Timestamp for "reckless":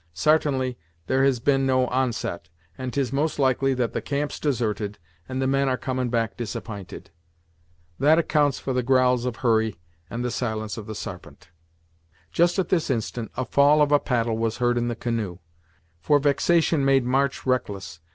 17.45-17.99